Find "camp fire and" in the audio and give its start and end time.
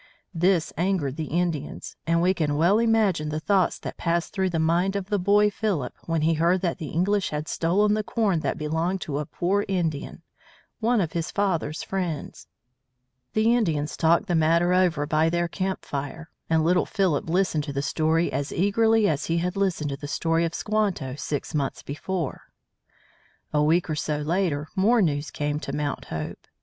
15.47-16.63